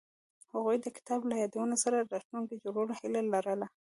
[0.53, 3.67] هغوی د کتاب له یادونو سره راتلونکی جوړولو هیله لرله.